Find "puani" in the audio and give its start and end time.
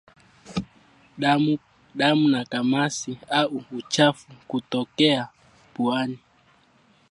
5.73-6.19